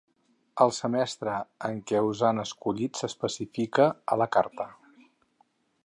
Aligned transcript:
El 0.63 0.71
semestre 0.77 1.35
en 1.69 1.77
què 1.91 2.01
us 2.07 2.23
han 2.31 2.45
escollit 2.45 3.03
s'especifica 3.03 3.89
a 4.17 4.19
la 4.23 4.29
carta. 4.39 4.69